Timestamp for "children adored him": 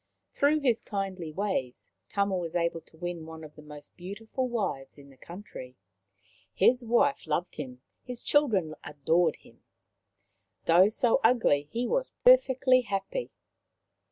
8.23-9.61